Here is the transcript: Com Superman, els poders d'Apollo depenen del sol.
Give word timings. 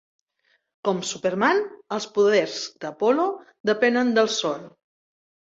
Com 0.87 1.01
Superman, 1.09 1.61
els 1.97 2.09
poders 2.17 2.57
d'Apollo 2.87 3.29
depenen 3.73 4.15
del 4.17 4.33
sol. 4.41 4.69